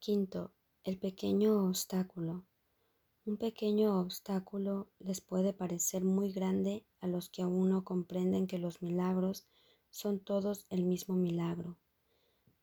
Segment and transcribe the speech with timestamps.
[0.00, 2.46] Quinto, el pequeño obstáculo.
[3.26, 8.56] Un pequeño obstáculo les puede parecer muy grande a los que aún no comprenden que
[8.56, 9.46] los milagros
[9.90, 11.76] son todos el mismo milagro.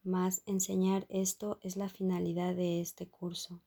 [0.02, 3.62] Mas enseñar esto es la finalidad de este curso.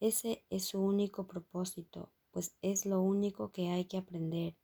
[0.00, 4.56] Ese es su único propósito, pues es lo único que hay que aprender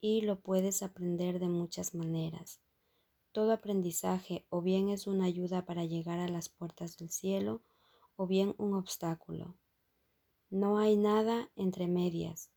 [0.00, 2.60] y lo puedes aprender de muchas maneras.
[3.32, 7.62] Todo aprendizaje o bien es una ayuda para llegar a las puertas del cielo
[8.16, 9.56] o bien un obstáculo.
[10.50, 12.50] No hay nada entre medias,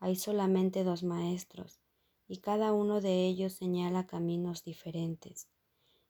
[0.00, 1.80] hay solamente dos maestros
[2.28, 5.48] y cada uno de ellos señala caminos diferentes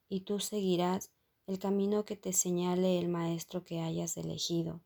[0.09, 1.11] y tú seguirás
[1.47, 4.81] el camino que te señale el maestro que hayas elegido.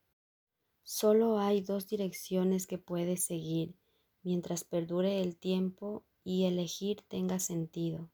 [0.84, 3.76] Solo hay dos direcciones que puedes seguir
[4.22, 8.10] mientras perdure el tiempo y elegir tenga sentido,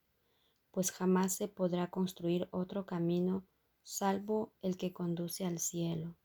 [0.72, 3.44] pues jamás se podrá construir otro camino
[3.84, 6.16] salvo el que conduce al cielo.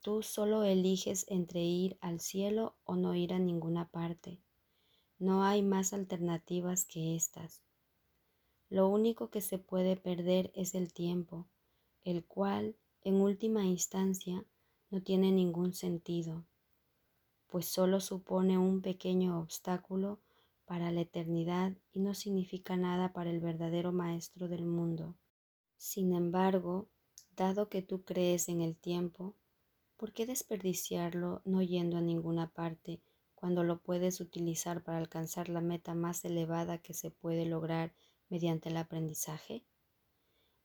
[0.00, 4.40] Tú solo eliges entre ir al cielo o no ir a ninguna parte.
[5.18, 7.62] No hay más alternativas que estas.
[8.68, 11.46] Lo único que se puede perder es el tiempo,
[12.04, 14.44] el cual, en última instancia,
[14.90, 16.44] no tiene ningún sentido,
[17.48, 20.20] pues solo supone un pequeño obstáculo
[20.66, 25.16] para la eternidad y no significa nada para el verdadero Maestro del mundo.
[25.76, 26.88] Sin embargo,
[27.36, 29.36] dado que tú crees en el tiempo,
[29.96, 33.00] ¿por qué desperdiciarlo no yendo a ninguna parte
[33.34, 37.94] cuando lo puedes utilizar para alcanzar la meta más elevada que se puede lograr
[38.28, 39.64] mediante el aprendizaje?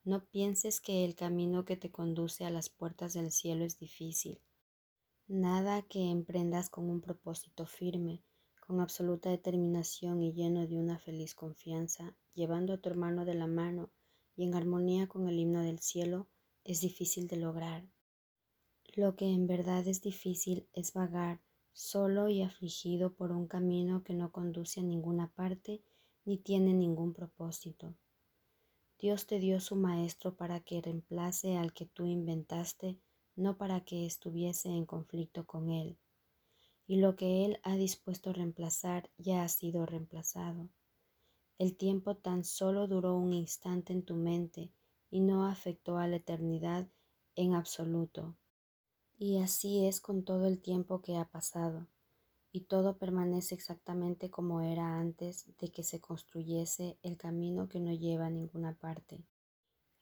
[0.03, 4.39] No pienses que el camino que te conduce a las puertas del cielo es difícil.
[5.27, 8.23] Nada que emprendas con un propósito firme,
[8.71, 13.45] con absoluta determinación y lleno de una feliz confianza, llevando a tu hermano de la
[13.45, 13.89] mano
[14.37, 16.29] y en armonía con el himno del cielo,
[16.63, 17.83] es difícil de lograr.
[18.95, 21.41] Lo que en verdad es difícil es vagar
[21.73, 25.83] solo y afligido por un camino que no conduce a ninguna parte
[26.23, 27.93] ni tiene ningún propósito.
[28.99, 32.97] Dios te dio su maestro para que reemplace al que tú inventaste,
[33.35, 35.97] no para que estuviese en conflicto con él.
[36.91, 40.67] Y lo que él ha dispuesto reemplazar ya ha sido reemplazado.
[41.57, 44.73] El tiempo tan solo duró un instante en tu mente
[45.09, 46.89] y no afectó a la eternidad
[47.37, 48.35] en absoluto.
[49.17, 51.87] Y así es con todo el tiempo que ha pasado
[52.51, 57.93] y todo permanece exactamente como era antes de que se construyese el camino que no
[57.93, 59.23] lleva a ninguna parte.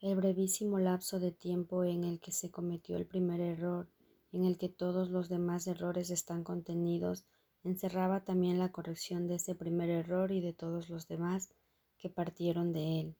[0.00, 3.86] El brevísimo lapso de tiempo en el que se cometió el primer error,
[4.32, 7.24] en el que todos los demás errores están contenidos,
[7.62, 11.50] encerraba también la corrección de ese primer error y de todos los demás
[11.98, 13.16] que partieron de él.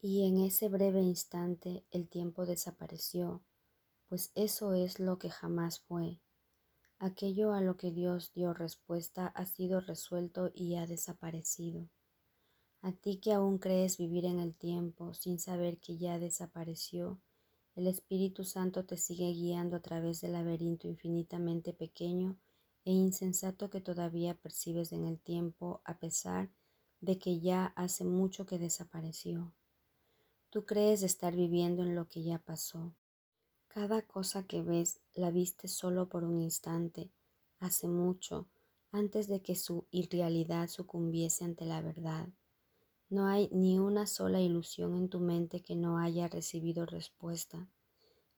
[0.00, 3.42] Y en ese breve instante el tiempo desapareció,
[4.08, 6.20] pues eso es lo que jamás fue,
[7.04, 11.88] Aquello a lo que Dios dio respuesta ha sido resuelto y ha desaparecido.
[12.80, 17.20] A ti que aún crees vivir en el tiempo sin saber que ya desapareció,
[17.74, 22.36] el Espíritu Santo te sigue guiando a través del laberinto infinitamente pequeño
[22.84, 26.50] e insensato que todavía percibes en el tiempo a pesar
[27.00, 29.54] de que ya hace mucho que desapareció.
[30.50, 32.94] Tú crees estar viviendo en lo que ya pasó,
[33.68, 37.10] cada cosa que ves la viste solo por un instante,
[37.58, 38.46] hace mucho,
[38.90, 42.28] antes de que su irrealidad sucumbiese ante la verdad.
[43.12, 47.68] No hay ni una sola ilusión en tu mente que no haya recibido respuesta.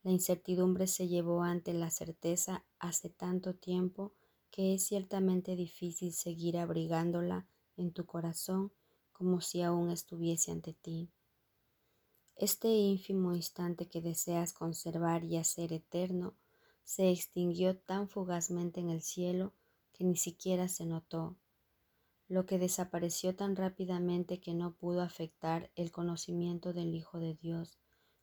[0.03, 4.15] La incertidumbre se llevó ante la certeza hace tanto tiempo
[4.51, 7.47] que es ciertamente difícil seguir abrigándola
[7.77, 8.73] en tu corazón
[9.13, 11.09] como si aún estuviese ante ti.
[12.35, 16.35] Este ínfimo instante que deseas conservar y hacer eterno
[16.83, 19.53] se extinguió tan fugazmente en el cielo
[19.93, 21.37] que ni siquiera se notó,
[22.35, 27.79] lo que desapareció tan rápidamente que no pudo afectar el conocimiento del Hijo de Dios,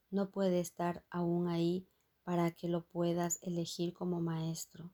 [0.09, 1.87] no puede estar aún ahí
[2.25, 4.91] para que lo puedas elegir como maestro.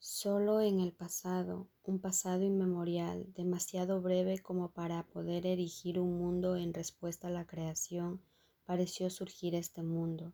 [0.00, 6.56] Solo en el pasado, un pasado inmemorial, demasiado breve como para poder erigir un mundo
[6.56, 8.20] en respuesta a la creación,
[8.64, 10.32] pareció surgir este mundo.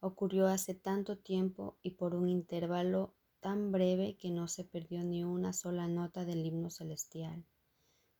[0.00, 3.13] Ocurrió hace tanto tiempo y por un intervalo
[3.44, 7.44] tan breve que no se perdió ni una sola nota del himno celestial.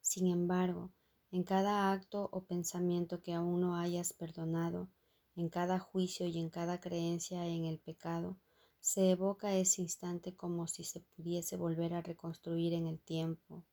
[0.03, 0.93] Sin embargo,
[1.31, 4.91] en cada acto o pensamiento que aún no hayas perdonado,
[5.35, 8.37] en cada juicio y en cada creencia en el pecado,
[8.81, 13.65] se evoca ese instante como si se pudiese volver a reconstruir en el tiempo.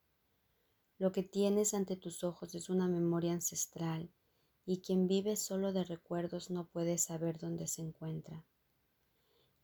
[0.97, 4.09] Lo que tienes ante tus ojos es una memoria ancestral,
[4.65, 8.45] y quien vive solo de recuerdos no puede saber dónde se encuentra.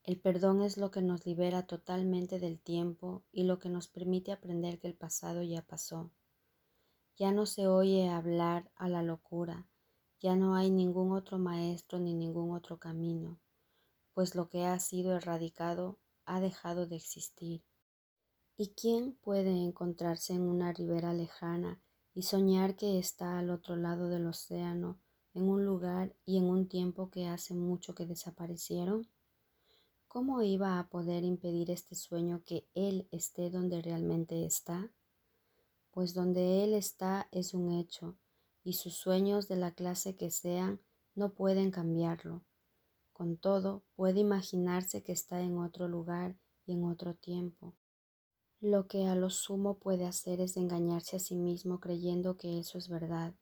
[0.07, 4.31] El perdón es lo que nos libera totalmente del tiempo y lo que nos permite
[4.31, 6.12] aprender que el pasado ya pasó.
[7.18, 9.68] Ya no se oye hablar a la locura,
[10.21, 13.42] ya no hay ningún otro maestro ni ningún otro camino,
[14.13, 17.65] pues lo que ha sido erradicado ha dejado de existir.
[18.56, 21.81] ¿Y quién puede encontrarse en una ribera lejana
[22.13, 25.01] y soñar que está al otro lado del océano,
[25.33, 29.09] en un lugar y en un tiempo que hace mucho que desaparecieron?
[30.07, 34.89] ¿Cómo iba a poder impedir este sueño que Él esté donde realmente está?
[35.92, 38.18] Pues donde Él está es un hecho,
[38.63, 40.80] y sus sueños de la clase que sean
[41.13, 42.42] no pueden cambiarlo.
[43.12, 47.75] Con todo, puede imaginarse que está en otro lugar y en otro tiempo.
[48.62, 52.77] Lo que a lo sumo puede hacer es engañarse a sí mismo creyendo que eso
[52.77, 53.36] es verdad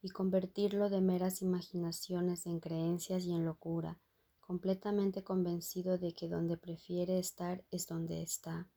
[0.00, 3.98] y convertirlo de meras imaginaciones en creencias y en locura,
[4.42, 8.68] completamente convencido de que donde prefiere estar es donde está.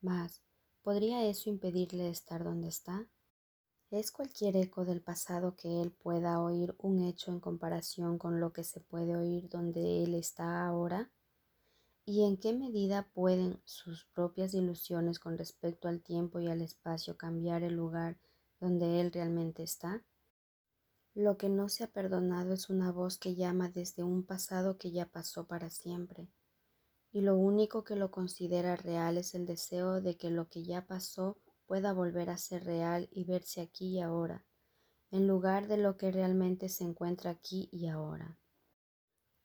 [0.00, 0.42] Mas,
[0.82, 3.08] ¿podría eso impedirle estar donde está?
[3.92, 8.52] ¿Es cualquier eco del pasado que él pueda oír un hecho en comparación con lo
[8.52, 11.12] que se puede oír donde él está ahora?
[12.08, 17.16] ¿Y en qué medida pueden sus propias ilusiones con respecto al tiempo y al espacio
[17.16, 18.16] cambiar el lugar
[18.60, 20.04] donde Él realmente está?
[21.16, 24.92] Lo que no se ha perdonado es una voz que llama desde un pasado que
[24.92, 26.28] ya pasó para siempre.
[27.10, 30.86] Y lo único que lo considera real es el deseo de que lo que ya
[30.86, 34.44] pasó pueda volver a ser real y verse aquí y ahora,
[35.10, 38.36] en lugar de lo que realmente se encuentra aquí y ahora.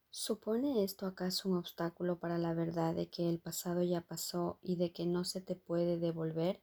[0.09, 4.75] ¿Supone esto acaso un obstáculo para la verdad de que el pasado ya pasó y
[4.75, 6.61] de que no se te puede devolver?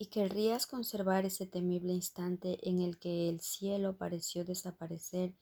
[0.00, 5.34] ¿Y querrías conservar ese temible instante en el que el cielo pareció desaparecer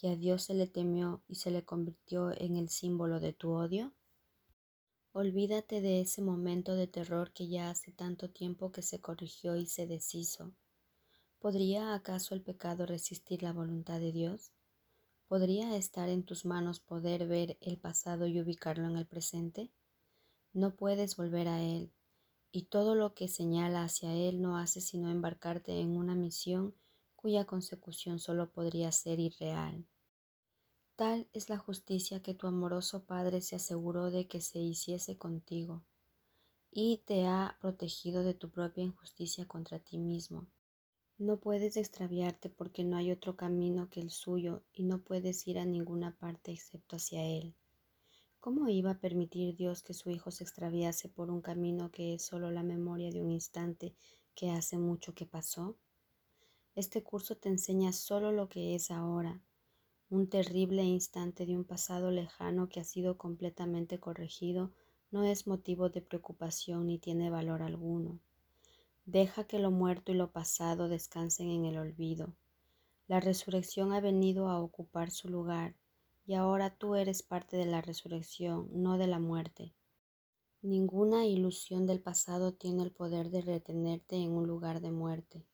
[0.00, 3.50] y a Dios se le temió y se le convirtió en el símbolo de tu
[3.50, 3.92] odio?
[5.10, 9.66] Olvídate de ese momento de terror que ya hace tanto tiempo que se corrigió y
[9.66, 10.52] se deshizo.
[11.40, 14.52] ¿Podría acaso el pecado resistir la voluntad de Dios?
[15.26, 19.72] ¿Podría estar en tus manos poder ver el pasado y ubicarlo en el presente?
[20.52, 21.93] No puedes volver a él,
[22.54, 26.72] y todo lo que señala hacia él no hace sino embarcarte en una misión
[27.16, 29.84] cuya consecución solo podría ser irreal.
[30.94, 35.82] Tal es la justicia que tu amoroso Padre se aseguró de que se hiciese contigo,
[36.70, 40.46] y te ha protegido de tu propia injusticia contra ti mismo.
[41.18, 45.58] No puedes extraviarte porque no hay otro camino que el suyo y no puedes ir
[45.58, 47.56] a ninguna parte excepto hacia él.
[48.44, 52.26] ¿Cómo iba a permitir Dios que su Hijo se extraviase por un camino que es
[52.26, 53.94] solo la memoria de un instante
[54.34, 55.78] que hace mucho que pasó?
[56.74, 59.40] Este curso te enseña solo lo que es ahora,
[60.10, 64.72] un terrible instante de un pasado lejano que ha sido completamente corregido
[65.10, 68.18] no es motivo de preocupación ni tiene valor alguno.
[69.06, 72.34] Deja que lo muerto y lo pasado descansen en el olvido.
[73.08, 75.74] La resurrección ha venido a ocupar su lugar
[76.26, 79.74] y ahora tú eres parte de la resurrección, no de la muerte.
[80.62, 85.46] Ninguna ilusión del pasado tiene el poder de retenerte en un lugar de muerte.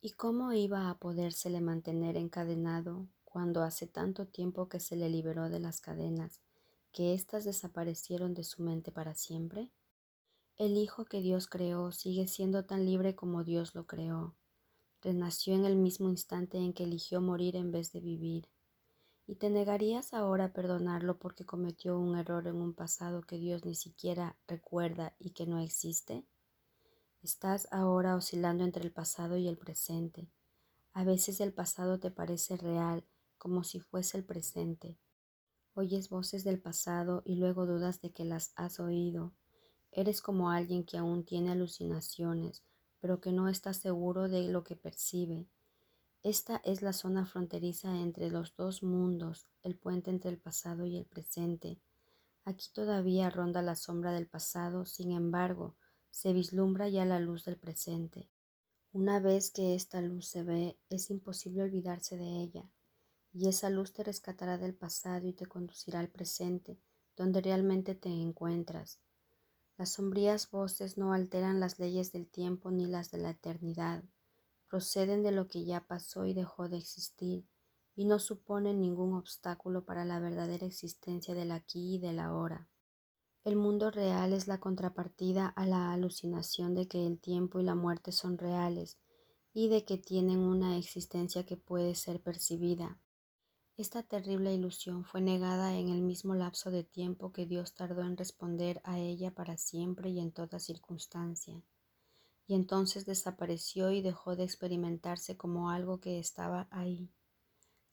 [0.00, 5.48] ¿Y cómo iba a podérsele mantener encadenado cuando hace tanto tiempo que se le liberó
[5.48, 6.40] de las cadenas,
[6.92, 9.72] que éstas desaparecieron de su mente para siempre?
[10.56, 14.36] El Hijo que Dios creó sigue siendo tan libre como Dios lo creó.
[15.02, 18.48] Renació en el mismo instante en que eligió morir en vez de vivir.
[19.26, 23.64] ¿Y te negarías ahora a perdonarlo porque cometió un error en un pasado que Dios
[23.64, 26.26] ni siquiera recuerda y que no existe?
[27.22, 30.30] Estás ahora oscilando entre el pasado y el presente.
[30.92, 33.04] A veces el pasado te parece real,
[33.38, 34.98] como si fuese el presente.
[35.72, 39.34] Oyes voces del pasado y luego dudas de que las has oído
[39.96, 42.64] Eres como alguien que aún tiene alucinaciones,
[42.98, 45.46] pero que no está seguro de lo que percibe.
[46.24, 50.96] Esta es la zona fronteriza entre los dos mundos, el puente entre el pasado y
[50.96, 51.82] el presente.
[52.46, 55.76] Aquí todavía ronda la sombra del pasado, sin embargo,
[56.10, 58.30] se vislumbra ya la luz del presente.
[58.94, 62.70] Una vez que esta luz se ve, es imposible olvidarse de ella,
[63.34, 66.78] y esa luz te rescatará del pasado y te conducirá al presente,
[67.18, 68.98] donde realmente te encuentras.
[69.76, 74.04] Las sombrías voces no alteran las leyes del tiempo ni las de la eternidad.
[74.74, 77.46] Proceden de lo que ya pasó y dejó de existir,
[77.94, 82.66] y no suponen ningún obstáculo para la verdadera existencia del aquí y del ahora.
[83.44, 87.76] El mundo real es la contrapartida a la alucinación de que el tiempo y la
[87.76, 88.98] muerte son reales,
[89.52, 92.98] y de que tienen una existencia que puede ser percibida.
[93.76, 98.16] Esta terrible ilusión fue negada en el mismo lapso de tiempo que Dios tardó en
[98.16, 101.62] responder a ella para siempre y en toda circunstancia.
[102.46, 107.10] Y entonces desapareció y dejó de experimentarse como algo que estaba ahí.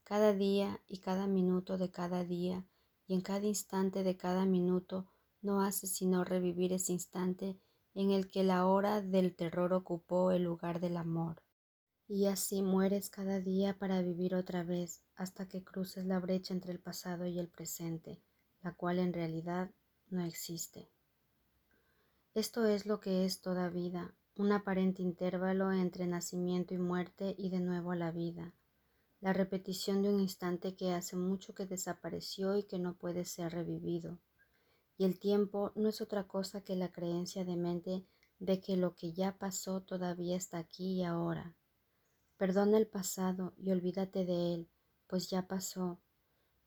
[0.04, 2.66] Cada día y cada minuto de cada día
[3.08, 5.08] y en cada instante de cada minuto
[5.42, 7.60] no hace sino revivir ese instante
[7.94, 11.42] en el que la hora del terror ocupó el lugar del amor.
[12.08, 16.72] Y así mueres cada día para vivir otra vez hasta que cruces la brecha entre
[16.74, 18.22] el pasado y el presente,
[18.62, 19.72] la cual en realidad
[20.10, 20.90] no existe.
[22.34, 27.50] Esto es lo que es toda vida, un aparente intervalo entre nacimiento y muerte y
[27.50, 28.54] de nuevo la vida,
[29.20, 33.54] la repetición de un instante que hace mucho que desapareció y que no puede ser
[33.54, 34.20] revivido.
[34.98, 38.06] Y el tiempo no es otra cosa que la creencia de mente
[38.40, 41.56] de que lo que ya pasó todavía está aquí y ahora,
[42.42, 44.70] Perdona el pasado y olvídate de él,
[45.06, 46.00] pues ya pasó.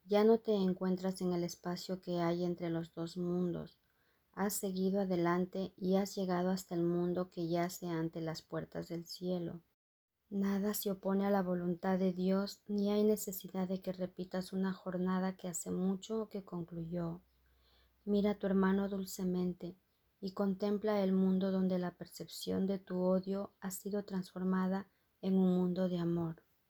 [0.04, 3.84] Ya no te encuentras en el espacio que hay entre los dos mundos.
[4.35, 9.07] Has seguido adelante y has llegado hasta el mundo que yace ante las puertas del
[9.07, 9.61] cielo.
[10.29, 14.73] Nada se opone a la voluntad de Dios, ni hay necesidad de que repitas una
[14.73, 17.23] jornada que hace mucho que concluyó.
[18.05, 19.76] Mira a tu hermano dulcemente
[20.21, 24.88] y contempla el mundo donde la percepción de tu odio ha sido transformada
[25.23, 26.43] en un mundo de amor.